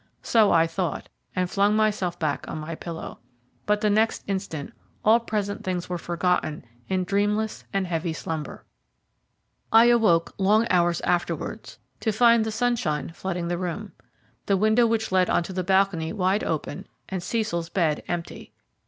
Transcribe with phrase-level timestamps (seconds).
[0.23, 3.19] So I thought, and flung myself back on my pillow.
[3.67, 4.73] But the next instant
[5.05, 8.65] all present things were forgotten in dreamless and heavy slumber.
[9.71, 13.91] I awoke long hours afterwards, to find the sunshine flooding the room,
[14.47, 18.53] the window which led on to the balcony wide open, and Cecil's bed empty.